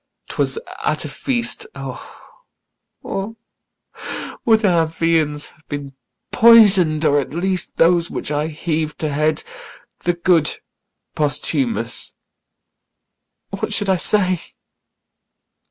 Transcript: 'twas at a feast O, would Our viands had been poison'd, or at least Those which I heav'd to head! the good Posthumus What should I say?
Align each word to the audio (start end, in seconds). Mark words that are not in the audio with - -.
'twas 0.29 0.57
at 0.83 1.05
a 1.05 1.07
feast 1.07 1.67
O, 1.75 2.35
would 4.43 4.65
Our 4.65 4.87
viands 4.87 5.49
had 5.49 5.67
been 5.67 5.93
poison'd, 6.31 7.05
or 7.05 7.19
at 7.19 7.35
least 7.35 7.75
Those 7.77 8.09
which 8.09 8.31
I 8.31 8.47
heav'd 8.47 8.97
to 9.01 9.09
head! 9.13 9.43
the 9.99 10.13
good 10.13 10.57
Posthumus 11.13 12.15
What 13.51 13.73
should 13.73 13.89
I 13.89 13.97
say? 13.97 14.39